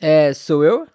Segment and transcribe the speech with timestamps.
[0.00, 0.86] É, sou eu?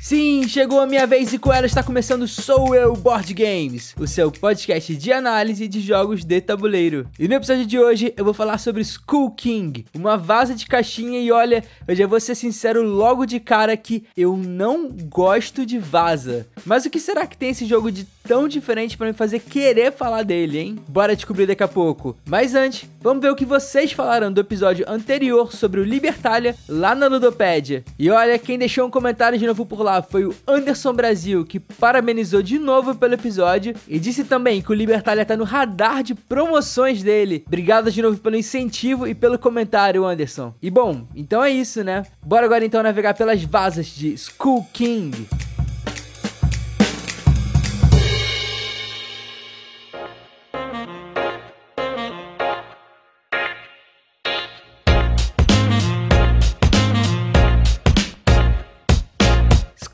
[0.00, 4.06] Sim, chegou a minha vez e com ela está começando Sou Eu Board Games, o
[4.06, 7.08] seu podcast de análise de jogos de tabuleiro.
[7.16, 11.20] E no episódio de hoje eu vou falar sobre Skull King, uma vaza de caixinha
[11.20, 15.78] e olha, eu já vou ser sincero logo de cara que eu não gosto de
[15.78, 16.48] vaza.
[16.66, 19.92] Mas o que será que tem esse jogo de tão diferente para me fazer querer
[19.92, 20.78] falar dele, hein?
[20.88, 22.16] Bora descobrir daqui a pouco.
[22.26, 26.94] Mas antes, vamos ver o que vocês falaram do episódio anterior sobre o Libertalia lá
[26.94, 27.84] na Ludopédia.
[27.98, 31.60] E olha, quem deixou um comentário de novo por lá foi o Anderson Brasil, que
[31.60, 36.14] parabenizou de novo pelo episódio e disse também que o Libertalia tá no radar de
[36.14, 37.44] promoções dele.
[37.46, 40.54] Obrigado de novo pelo incentivo e pelo comentário, Anderson.
[40.62, 42.04] E bom, então é isso, né?
[42.24, 45.28] Bora agora então navegar pelas vazas de Skull King.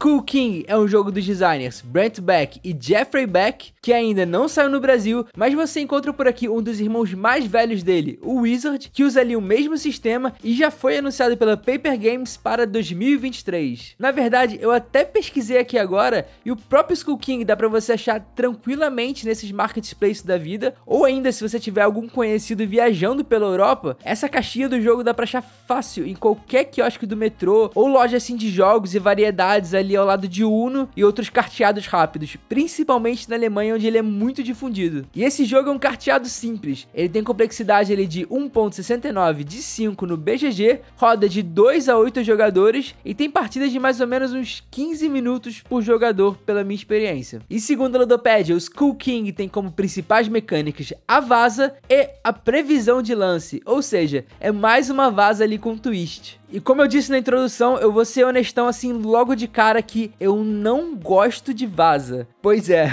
[0.09, 4.48] Skull King é um jogo dos designers Brent Beck e Jeffrey Beck, que ainda não
[4.48, 8.41] saiu no Brasil, mas você encontra por aqui um dos irmãos mais velhos dele, o
[8.41, 12.67] Wizard, que usa ali o mesmo sistema e já foi anunciado pela Paper Games para
[12.67, 13.97] 2023.
[13.98, 17.92] Na verdade, eu até pesquisei aqui agora e o próprio Skull King dá para você
[17.92, 23.45] achar tranquilamente nesses marketplaces da vida, ou ainda se você tiver algum conhecido viajando pela
[23.45, 27.86] Europa, essa caixinha do jogo dá para achar fácil em qualquer quiosque do metrô ou
[27.86, 32.36] loja assim de jogos e variedades ali ao lado de Uno e outros carteados rápidos,
[32.48, 35.06] principalmente na Alemanha onde ele é muito difundido.
[35.14, 40.06] E esse jogo é um carteado simples, ele tem complexidade ali de 1.69 de 5
[40.06, 44.32] no BGG, roda de 2 a 8 jogadores e tem partidas de mais ou menos
[44.32, 47.40] uns 15 minutos por jogador pela minha experiência.
[47.48, 52.33] E segundo a Ludopédia, o Skull King tem como principais mecânicas a vaza e a
[52.33, 56.38] previsão de lance, ou seja, é mais uma vaza ali com twist.
[56.50, 60.12] E como eu disse na introdução, eu vou ser honestão assim logo de cara que
[60.18, 62.27] eu não gosto de vaza.
[62.40, 62.90] Pois é,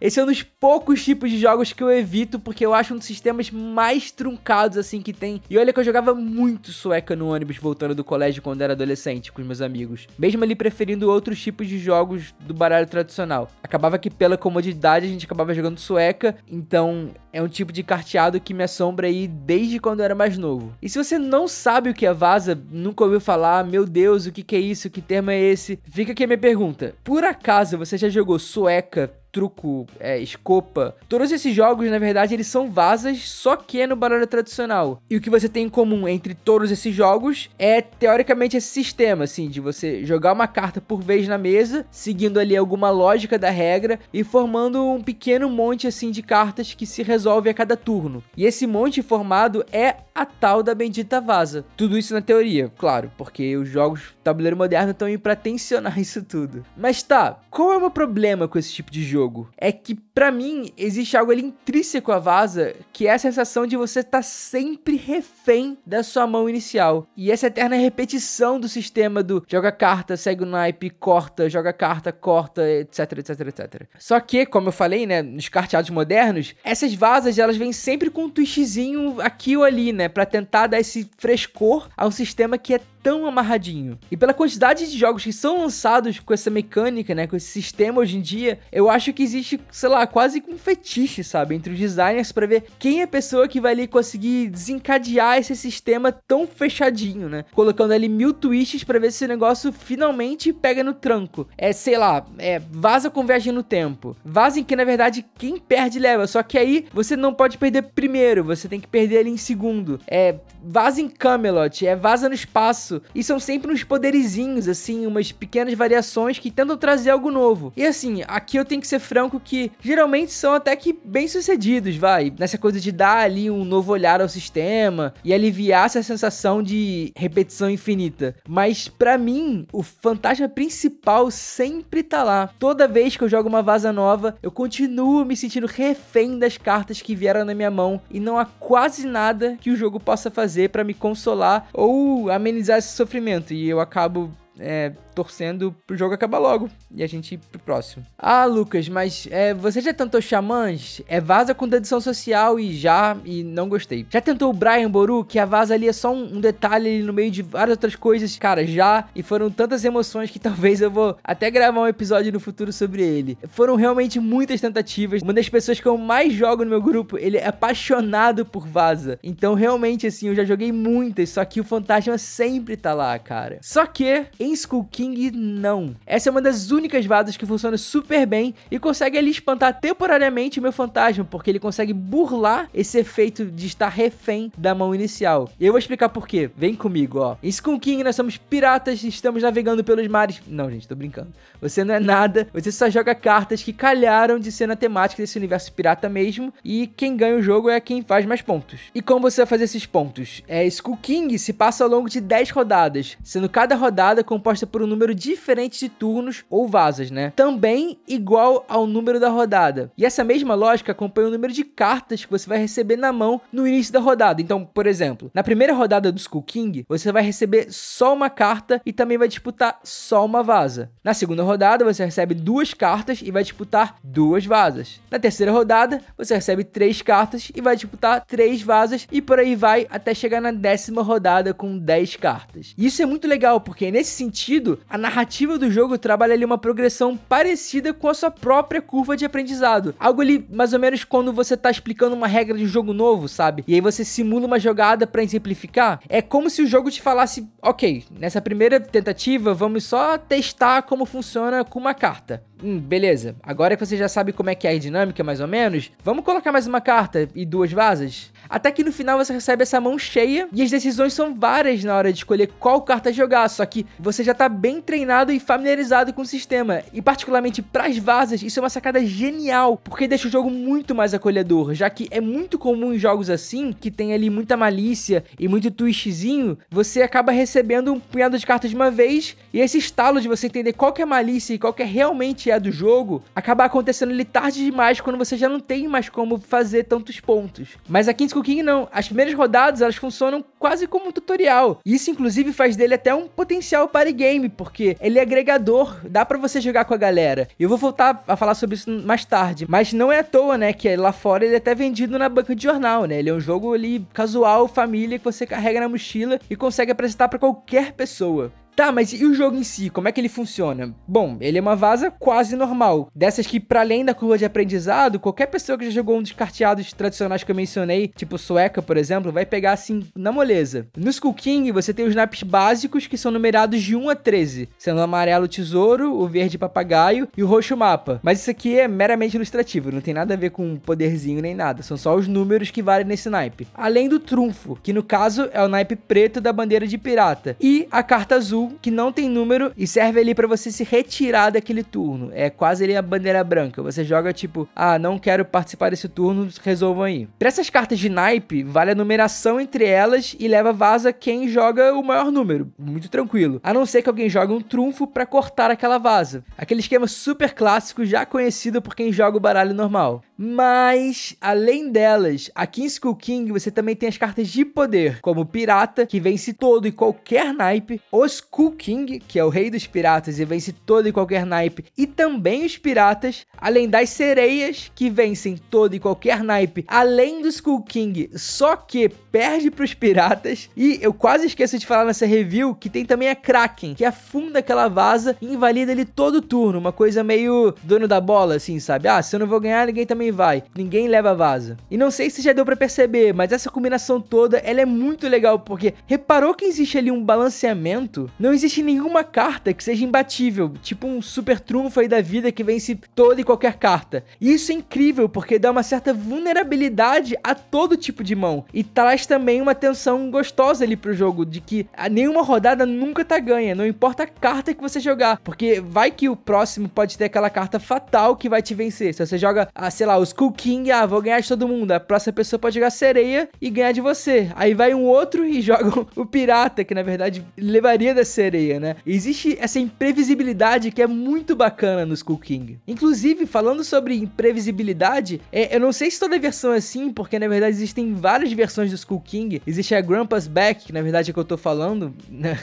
[0.00, 2.98] esse é um dos poucos tipos de jogos que eu evito, porque eu acho um
[2.98, 5.42] dos sistemas mais truncados assim que tem.
[5.50, 9.32] E olha que eu jogava muito sueca no ônibus voltando do colégio quando era adolescente
[9.32, 10.06] com os meus amigos.
[10.18, 13.50] Mesmo ali preferindo outros tipos de jogos do baralho tradicional.
[13.62, 18.40] Acabava que pela comodidade a gente acabava jogando sueca, então é um tipo de carteado
[18.40, 20.74] que me assombra aí desde quando eu era mais novo.
[20.80, 24.32] E se você não sabe o que é vaza, nunca ouviu falar, meu Deus, o
[24.32, 25.78] que, que é isso, que termo é esse?
[25.90, 26.94] Fica aqui a minha pergunta.
[27.02, 30.96] Por acaso você já jogou sueca truco, é, escopa.
[31.08, 35.02] Todos esses jogos, na verdade, eles são vazas, só que é no baralho tradicional.
[35.08, 39.24] E o que você tem em comum entre todos esses jogos é, teoricamente, esse sistema,
[39.24, 43.50] assim, de você jogar uma carta por vez na mesa, seguindo ali alguma lógica da
[43.50, 48.22] regra e formando um pequeno monte, assim, de cartas que se resolve a cada turno.
[48.36, 51.64] E esse monte formado é a tal da bendita vaza.
[51.76, 56.22] Tudo isso na teoria, claro, porque os jogos tabuleiro moderno estão aí pra tensionar isso
[56.22, 56.64] tudo.
[56.76, 59.17] Mas tá, qual é o meu problema com esse tipo de jogo?
[59.56, 63.76] É que para mim existe algo ali intrínseco à vaza, que é a sensação de
[63.76, 67.06] você estar tá sempre refém da sua mão inicial.
[67.16, 72.12] E essa eterna repetição do sistema do joga carta, segue o naipe, corta, joga carta,
[72.12, 73.82] corta, etc, etc, etc.
[73.98, 78.24] Só que, como eu falei, né, nos carteados modernos, essas vazas elas vêm sempre com
[78.24, 80.08] um twistzinho aqui ou ali, né?
[80.08, 83.98] Para tentar dar esse frescor a um sistema que é tão amarradinho.
[84.10, 88.02] E pela quantidade de jogos que são lançados com essa mecânica, né, com esse sistema
[88.02, 91.78] hoje em dia, eu acho que existe, sei lá, quase um fetiche, sabe, entre os
[91.78, 96.46] designers para ver quem é a pessoa que vai ali conseguir desencadear esse sistema tão
[96.46, 97.46] fechadinho, né?
[97.52, 101.48] Colocando ali mil twists para ver se o negócio finalmente pega no tranco.
[101.56, 104.14] É, sei lá, é vaza com viagem no tempo.
[104.22, 107.84] Vaza em que na verdade quem perde leva, só que aí você não pode perder
[107.94, 109.98] primeiro, você tem que perder ali em segundo.
[110.06, 112.97] É vaza em Camelot, é vaza no espaço.
[113.14, 117.72] E são sempre uns poderizinhos, assim, umas pequenas variações que tentam trazer algo novo.
[117.76, 121.96] E assim, aqui eu tenho que ser franco que geralmente são até que bem sucedidos,
[121.96, 122.32] vai.
[122.38, 127.12] Nessa coisa de dar ali um novo olhar ao sistema e aliviar essa sensação de
[127.16, 128.34] repetição infinita.
[128.48, 132.50] Mas para mim, o fantasma principal sempre tá lá.
[132.58, 137.02] Toda vez que eu jogo uma vaza nova, eu continuo me sentindo refém das cartas
[137.02, 140.70] que vieram na minha mão e não há quase nada que o jogo possa fazer
[140.70, 143.52] para me consolar ou amenizar esse sofrimento.
[143.52, 148.06] E eu acabo é, torcendo pro jogo acabar logo e a gente ir pro próximo.
[148.16, 151.02] Ah, Lucas, mas é, você já tentou xamãs?
[151.08, 154.06] É vaza com dedução social e já, e não gostei.
[154.08, 157.02] Já tentou o Brian Boru, que a vaza ali é só um, um detalhe ali
[157.02, 158.38] no meio de várias outras coisas?
[158.38, 162.38] Cara, já, e foram tantas emoções que talvez eu vou até gravar um episódio no
[162.38, 163.36] futuro sobre ele.
[163.48, 165.20] Foram realmente muitas tentativas.
[165.20, 169.18] Uma das pessoas que eu mais jogo no meu grupo, ele é apaixonado por vaza.
[169.20, 173.58] Então, realmente, assim, eu já joguei muitas, só que o fantasma sempre tá lá, cara.
[173.60, 175.94] Só que em Skull King, não.
[176.06, 180.58] Essa é uma das únicas vazas que funciona super bem e consegue ali espantar temporariamente
[180.58, 185.50] o meu fantasma, porque ele consegue burlar esse efeito de estar refém da mão inicial.
[185.58, 186.50] E eu vou explicar por quê.
[186.56, 187.36] Vem comigo, ó.
[187.42, 190.40] Em Skull King nós somos piratas e estamos navegando pelos mares.
[190.46, 191.28] Não, gente, tô brincando.
[191.60, 195.38] Você não é nada, você só joga cartas que calharam de ser na temática desse
[195.38, 198.80] universo pirata mesmo, e quem ganha o jogo é quem faz mais pontos.
[198.94, 200.42] E como você vai fazer esses pontos?
[200.46, 204.82] É, Skull King se passa ao longo de 10 rodadas, sendo cada rodada composta por
[204.82, 207.32] um número diferente de turnos ou vazas, né?
[207.34, 209.90] Também igual ao número da rodada.
[209.96, 213.40] E essa mesma lógica acompanha o número de cartas que você vai receber na mão
[213.52, 214.40] no início da rodada.
[214.40, 218.80] Então, por exemplo, na primeira rodada do Skull King, você vai receber só uma carta
[218.84, 220.90] e também vai disputar só uma vaza.
[221.02, 225.00] Na segunda rodada, você recebe duas cartas e vai disputar duas vazas.
[225.10, 229.54] Na terceira rodada, você recebe três cartas e vai disputar três vazas e por aí
[229.54, 232.74] vai até chegar na décima rodada com 10 cartas.
[232.76, 237.16] Isso é muito legal porque nesse sentido, a narrativa do jogo trabalha ali uma progressão
[237.16, 239.94] parecida com a sua própria curva de aprendizado.
[239.98, 243.28] Algo ali mais ou menos quando você tá explicando uma regra de um jogo novo,
[243.28, 243.64] sabe?
[243.66, 246.00] E aí você simula uma jogada para exemplificar.
[246.08, 251.04] É como se o jogo te falasse, OK, nessa primeira tentativa vamos só testar como
[251.06, 252.42] funciona com uma carta.
[252.62, 253.36] Hum, beleza.
[253.42, 256.24] Agora que você já sabe como é que é a dinâmica, mais ou menos, vamos
[256.24, 258.32] colocar mais uma carta e duas vazas?
[258.48, 261.96] Até que no final você recebe essa mão cheia e as decisões são várias na
[261.96, 266.12] hora de escolher qual carta jogar, só que você já tá bem treinado e familiarizado
[266.12, 266.82] com o sistema.
[266.92, 270.94] E particularmente para as vazas, isso é uma sacada genial, porque deixa o jogo muito
[270.94, 275.24] mais acolhedor, já que é muito comum em jogos assim, que tem ali muita malícia
[275.38, 279.78] e muito twistzinho, você acaba recebendo um punhado de cartas de uma vez e esse
[279.78, 282.70] estalo de você entender qual que é malícia e qual que é realmente é do
[282.70, 287.20] jogo, acaba acontecendo ali tarde demais quando você já não tem mais como fazer tantos
[287.20, 287.70] pontos.
[287.88, 288.88] Mas aqui em Skull King não.
[288.92, 291.80] As primeiras rodadas elas funcionam quase como um tutorial.
[291.84, 296.36] Isso inclusive faz dele até um potencial party game, porque ele é agregador, dá para
[296.36, 297.48] você jogar com a galera.
[297.58, 300.58] E eu vou voltar a falar sobre isso mais tarde, mas não é à toa,
[300.58, 303.20] né, que lá fora ele é até vendido na banca de jornal, né?
[303.20, 307.28] Ele é um jogo ali casual, família que você carrega na mochila e consegue apresentar
[307.28, 308.52] para qualquer pessoa.
[308.78, 309.90] Tá, mas e o jogo em si?
[309.90, 310.94] Como é que ele funciona?
[311.04, 313.10] Bom, ele é uma vaza quase normal.
[313.12, 316.30] Dessas que, para além da curva de aprendizado, qualquer pessoa que já jogou um dos
[316.30, 320.86] carteados tradicionais que eu mencionei, tipo sueca, por exemplo, vai pegar assim na moleza.
[320.96, 324.68] No Skull King, você tem os naipes básicos que são numerados de 1 a 13,
[324.78, 328.20] sendo o amarelo tesouro, o verde papagaio e o roxo mapa.
[328.22, 331.82] Mas isso aqui é meramente ilustrativo, não tem nada a ver com poderzinho nem nada,
[331.82, 333.66] são só os números que valem nesse naipe.
[333.74, 337.88] Além do trunfo, que no caso é o naipe preto da bandeira de pirata, e
[337.90, 341.82] a carta azul que não tem número e serve ali para você se retirar daquele
[341.82, 342.30] turno.
[342.32, 343.82] É quase ali a bandeira branca.
[343.82, 347.28] Você joga tipo, ah, não quero participar desse turno, resolvam aí.
[347.38, 351.92] Para essas cartas de naipe, vale a numeração entre elas e leva vaza quem joga
[351.94, 352.72] o maior número.
[352.78, 353.60] Muito tranquilo.
[353.62, 356.44] A não ser que alguém jogue um trunfo para cortar aquela vaza.
[356.56, 360.22] Aquele esquema super clássico já conhecido por quem joga o baralho normal.
[360.40, 365.44] Mas, além delas, aqui em Skull King você também tem as cartas de poder, como
[365.44, 369.88] Pirata, que vence todo e qualquer naipe, o Skull King, que é o rei dos
[369.88, 375.10] piratas e vence todo e qualquer naipe, e também os piratas, além das sereias, que
[375.10, 380.70] vencem todo e qualquer naipe, além do Skull King, só que perde para os piratas.
[380.76, 384.60] E eu quase esqueço de falar nessa review que tem também a Kraken, que afunda
[384.60, 389.08] aquela vaza e invalida ele todo turno, uma coisa meio dono da bola, assim, sabe?
[389.08, 390.62] Ah, se eu não vou ganhar, ninguém também vai.
[390.74, 391.76] Ninguém leva vaza.
[391.90, 395.28] E não sei se já deu para perceber, mas essa combinação toda, ela é muito
[395.28, 398.30] legal, porque reparou que existe ali um balanceamento?
[398.38, 402.64] Não existe nenhuma carta que seja imbatível, tipo um super trunfo aí da vida que
[402.64, 404.24] vence toda e qualquer carta.
[404.40, 408.64] E isso é incrível, porque dá uma certa vulnerabilidade a todo tipo de mão.
[408.72, 413.38] E traz também uma tensão gostosa ali pro jogo, de que nenhuma rodada nunca tá
[413.38, 417.24] ganha, não importa a carta que você jogar, porque vai que o próximo pode ter
[417.24, 419.14] aquela carta fatal que vai te vencer.
[419.14, 421.68] Se você joga, ah, sei lá, lá, o Skull King, ah, vou ganhar de todo
[421.68, 421.92] mundo.
[421.92, 424.50] A próxima pessoa pode jogar sereia e ganhar de você.
[424.54, 428.96] Aí vai um outro e joga o pirata, que na verdade levaria da sereia, né?
[429.06, 432.78] Existe essa imprevisibilidade que é muito bacana no Skull King.
[432.86, 437.48] Inclusive, falando sobre imprevisibilidade, é, eu não sei se toda versão é assim, porque na
[437.48, 439.62] verdade existem várias versões do Skull King.
[439.66, 442.58] Existe a Grandpa's Back, que na verdade é que eu tô falando, né?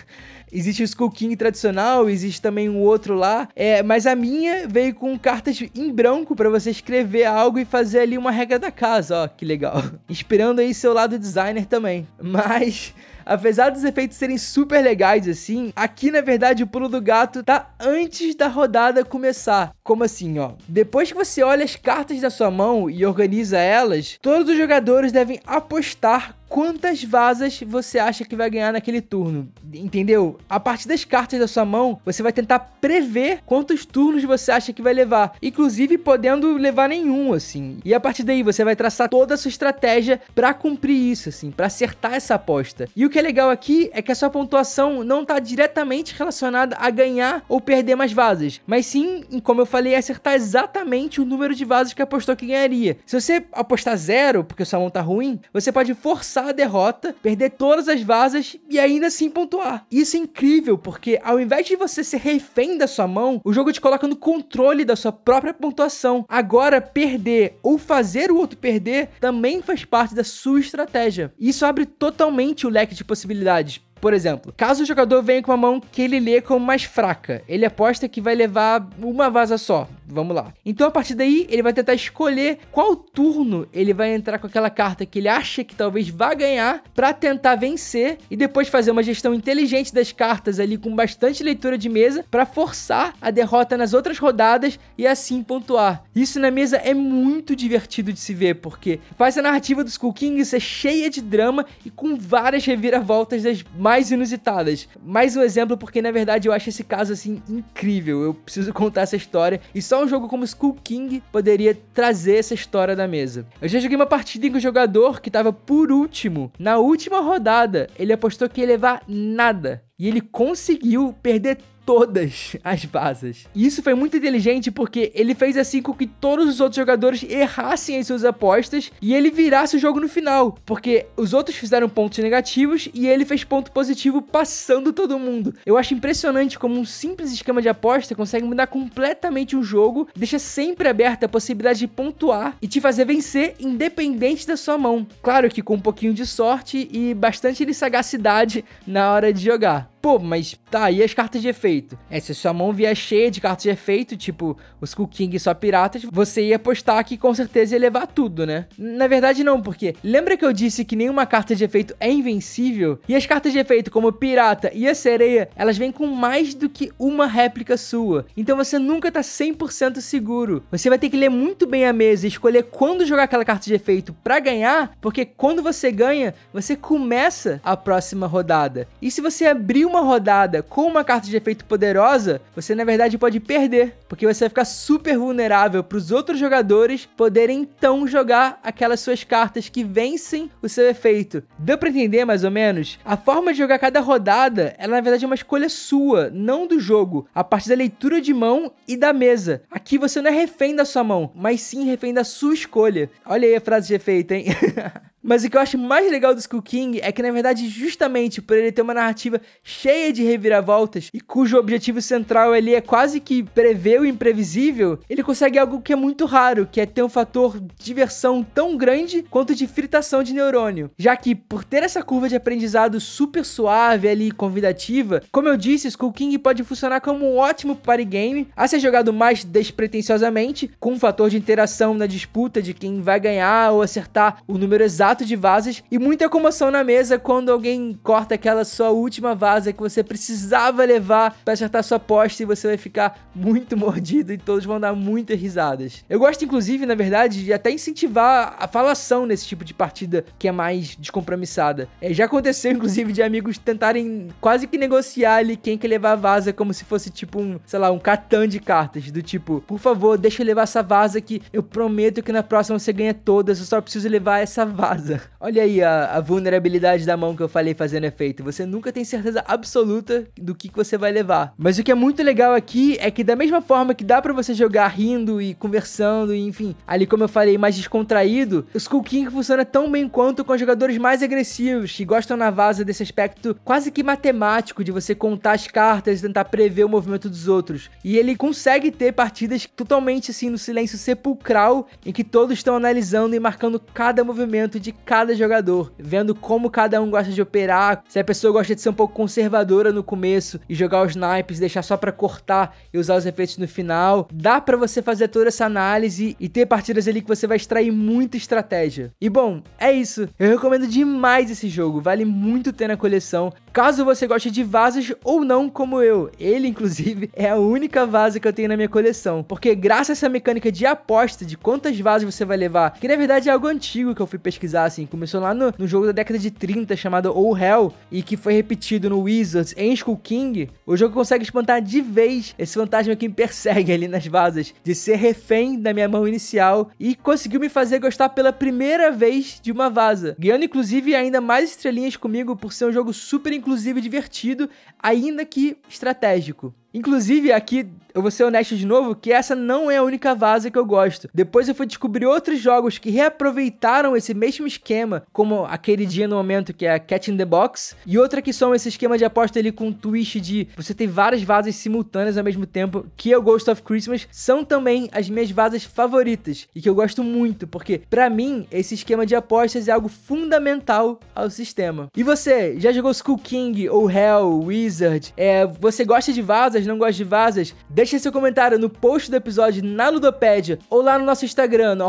[0.56, 3.50] Existe o Skull King tradicional, existe também um outro lá.
[3.54, 8.00] É, mas a minha veio com cartas em branco para você escrever algo e fazer
[8.00, 9.84] ali uma regra da casa, ó, que legal.
[10.08, 12.08] Inspirando aí seu lado designer também.
[12.22, 12.94] Mas
[13.26, 17.74] apesar dos efeitos serem super legais assim, aqui na verdade o pulo do gato tá
[17.80, 19.74] antes da rodada começar.
[19.84, 20.52] Como assim, ó?
[20.68, 25.12] Depois que você olha as cartas da sua mão e organiza elas, todos os jogadores
[25.12, 29.50] devem apostar quantas vasas você acha que vai ganhar naquele turno.
[29.74, 30.38] Entendeu?
[30.50, 34.72] A partir das cartas da sua mão, você vai tentar prever quantos turnos você acha
[34.72, 37.80] que vai levar, inclusive podendo levar nenhum, assim.
[37.84, 41.52] E a partir daí você vai traçar toda a sua estratégia para cumprir isso, assim,
[41.52, 42.88] para acertar essa aposta.
[42.96, 46.78] E o que é legal aqui é que a sua pontuação não está diretamente relacionada
[46.80, 51.56] a ganhar ou perder mais vasas, mas sim, como eu falei, acertar exatamente o número
[51.56, 52.98] de vasas que apostou que ganharia.
[53.06, 57.52] Se você apostar zero, porque sua mão tá ruim, você pode forçar a derrota, perder
[57.52, 59.86] todas as vasas e ainda assim pontuar.
[59.92, 63.72] Isso é incrível, porque ao invés de você ser refém da sua mão, o jogo
[63.72, 66.26] te coloca no controle da sua própria pontuação.
[66.28, 71.34] Agora, perder ou fazer o outro perder também faz parte da sua estratégia.
[71.40, 73.82] Isso abre totalmente o leque de possibilidades.
[74.00, 77.42] Por exemplo, caso o jogador venha com uma mão que ele lê como mais fraca,
[77.48, 79.88] ele aposta que vai levar uma vaza só.
[80.08, 80.54] Vamos lá.
[80.66, 84.70] Então a partir daí ele vai tentar escolher qual turno ele vai entrar com aquela
[84.70, 89.04] carta que ele acha que talvez vá ganhar para tentar vencer e depois fazer uma
[89.04, 93.94] gestão inteligente das cartas ali com bastante leitura de mesa para forçar a derrota nas
[93.94, 96.04] outras rodadas e assim pontuar.
[96.16, 100.14] Isso na mesa é muito divertido de se ver porque faz a narrativa do Skull
[100.14, 104.88] King ser cheia de drama e com várias reviravoltas das mais inusitadas.
[105.04, 108.22] Mais um exemplo, porque na verdade eu acho esse caso assim incrível.
[108.24, 112.54] Eu preciso contar essa história e só um jogo como Skull King poderia trazer essa
[112.54, 113.46] história da mesa.
[113.62, 117.20] Eu já joguei uma partida em que o jogador que estava por último, na última
[117.20, 119.84] rodada, ele apostou que ia levar nada.
[119.98, 123.46] E ele conseguiu perder todas as vasas.
[123.54, 127.24] E isso foi muito inteligente porque ele fez assim com que todos os outros jogadores
[127.24, 131.88] errassem as suas apostas e ele virasse o jogo no final, porque os outros fizeram
[131.88, 135.54] pontos negativos e ele fez ponto positivo passando todo mundo.
[135.66, 140.40] Eu acho impressionante como um simples esquema de aposta consegue mudar completamente o jogo, deixa
[140.40, 145.06] sempre aberta a possibilidade de pontuar e te fazer vencer independente da sua mão.
[145.22, 149.95] Claro que com um pouquinho de sorte e bastante de sagacidade na hora de jogar.
[150.06, 151.98] Pô, mas tá, e as cartas de efeito?
[152.12, 155.40] É, se sua mão vier cheia de cartas de efeito, tipo os Skull King e
[155.40, 158.68] só piratas, você ia apostar que com certeza ia levar tudo, né?
[158.78, 163.00] Na verdade não, porque lembra que eu disse que nenhuma carta de efeito é invencível?
[163.10, 166.70] E as cartas de efeito como pirata e a sereia, elas vêm com mais do
[166.70, 168.28] que uma réplica sua.
[168.38, 170.64] Então você nunca tá 100% seguro.
[170.72, 173.66] Você vai ter que ler muito bem a mesa e escolher quando jogar aquela carta
[173.66, 178.88] de efeito para ganhar, porque quando você ganha, você começa a próxima rodada.
[179.02, 182.84] E se você abrir uma uma rodada com uma carta de efeito poderosa, você na
[182.84, 188.06] verdade pode perder, porque você vai ficar super vulnerável para os outros jogadores poderem então
[188.06, 191.42] jogar aquelas suas cartas que vencem o seu efeito.
[191.58, 193.00] Deu para entender mais ou menos?
[193.06, 196.78] A forma de jogar cada rodada, ela na verdade é uma escolha sua, não do
[196.78, 199.62] jogo, a partir da leitura de mão e da mesa.
[199.72, 203.10] Aqui você não é refém da sua mão, mas sim refém da sua escolha.
[203.26, 204.46] Olha aí a frase de efeito, hein?
[205.28, 208.44] Mas o que eu acho mais legal do Skull King é que, na verdade, justamente
[208.44, 213.20] por ele ter uma narrativa cheia de reviravoltas e cujo objetivo central ali é quase
[213.20, 217.10] que prever o imprevisível, ele consegue algo que é muito raro, que é ter um
[217.10, 220.92] fator diversão tão grande quanto de fritação de neurônio.
[220.96, 225.88] Já que, por ter essa curva de aprendizado super suave ali, convidativa, como eu disse,
[225.88, 230.92] Skull King pode funcionar como um ótimo party game a ser jogado mais despretensiosamente, com
[230.92, 235.15] um fator de interação na disputa de quem vai ganhar ou acertar o número exato
[235.24, 239.80] de vasas e muita comoção na mesa quando alguém corta aquela sua última vaza que
[239.80, 244.66] você precisava levar para acertar sua aposta e você vai ficar muito mordido e todos
[244.66, 246.04] vão dar muitas risadas.
[246.10, 250.48] Eu gosto, inclusive, na verdade, de até incentivar a falação nesse tipo de partida que
[250.48, 251.88] é mais descompromissada.
[252.02, 256.16] É, já aconteceu, inclusive, de amigos tentarem quase que negociar ali quem quer levar a
[256.16, 259.80] vaza como se fosse tipo um, sei lá, um catan de cartas, do tipo, por
[259.80, 263.60] favor, deixa eu levar essa vaza que eu prometo que na próxima você ganha todas,
[263.60, 265.05] eu só preciso levar essa vaza.
[265.06, 265.22] Vaza.
[265.40, 268.44] Olha aí a, a, vulnerabilidade da mão que eu falei fazendo efeito.
[268.44, 271.54] Você nunca tem certeza absoluta do que, que você vai levar.
[271.58, 274.34] Mas o que é muito legal aqui é que da mesma forma que dá para
[274.34, 279.04] você jogar rindo e conversando, e, enfim, ali como eu falei, mais descontraído, o Skull
[279.04, 283.56] King funciona tão bem quanto com jogadores mais agressivos, que gostam na vaza desse aspecto
[283.64, 287.90] quase que matemático de você contar as cartas e tentar prever o movimento dos outros.
[288.04, 293.36] E ele consegue ter partidas totalmente assim no silêncio sepulcral, em que todos estão analisando
[293.36, 298.20] e marcando cada movimento de cada jogador, vendo como cada um gosta de operar, se
[298.20, 301.82] a pessoa gosta de ser um pouco conservadora no começo e jogar os naipes, deixar
[301.82, 304.28] só para cortar e usar os efeitos no final.
[304.32, 307.92] Dá para você fazer toda essa análise e ter partidas ali que você vai extrair
[307.92, 309.12] muita estratégia.
[309.20, 310.28] E bom, é isso.
[310.40, 313.52] Eu recomendo demais esse jogo, vale muito ter na coleção.
[313.74, 318.40] Caso você goste de vasos ou não como eu, ele inclusive é a única vaza
[318.40, 322.00] que eu tenho na minha coleção, porque graças a essa mecânica de aposta de quantas
[322.00, 325.06] vasos você vai levar, que na verdade é algo antigo que eu fui pesquisar assim,
[325.06, 328.54] começou lá no, no jogo da década de 30 chamado Oh Hell e que foi
[328.54, 333.28] repetido no Wizards em Skull King, o jogo consegue espantar de vez esse fantasma que
[333.28, 337.70] me persegue ali nas vasas, de ser refém da minha mão inicial e conseguiu me
[337.70, 342.74] fazer gostar pela primeira vez de uma vaza, ganhando inclusive ainda mais estrelinhas comigo por
[342.74, 344.70] ser um jogo super inclusivo e divertido,
[345.02, 346.74] ainda que estratégico.
[346.96, 347.86] Inclusive, aqui
[348.16, 350.86] eu vou ser honesto de novo que essa não é a única vaza que eu
[350.86, 351.28] gosto.
[351.34, 356.38] Depois eu fui descobrir outros jogos que reaproveitaram esse mesmo esquema, como aquele dia no
[356.38, 359.60] momento que é Cat in the Box, e outra que são esse esquema de aposta
[359.60, 363.38] ali com um twist de você ter várias vazas simultâneas ao mesmo tempo, que é
[363.38, 367.68] o Ghost of Christmas, são também as minhas vazas favoritas e que eu gosto muito,
[367.68, 372.08] porque para mim esse esquema de apostas é algo fundamental ao sistema.
[372.16, 375.34] E você, já jogou Skull King ou Hell, Wizard?
[375.36, 377.76] É, você gosta de vazas, não gosta de vazas?
[377.90, 382.06] Deixe seu comentário no post do episódio na Ludopédia ou lá no nosso Instagram, no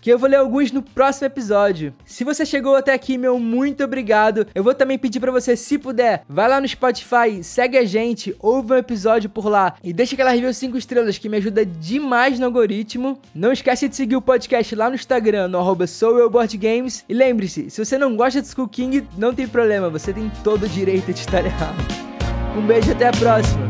[0.00, 1.94] que eu vou ler alguns no próximo episódio.
[2.04, 4.46] Se você chegou até aqui, meu muito obrigado.
[4.54, 8.34] Eu vou também pedir para você, se puder, vai lá no Spotify, segue a gente,
[8.38, 12.38] ouve um episódio por lá e deixa aquela review 5 estrelas que me ajuda demais
[12.38, 13.18] no algoritmo.
[13.34, 17.04] Não esquece de seguir o podcast lá no Instagram, no.
[17.08, 20.64] E lembre-se, se você não gosta de Skull King, não tem problema, você tem todo
[20.64, 22.09] o direito de estar errado.
[22.56, 23.69] Um beijo até a próxima!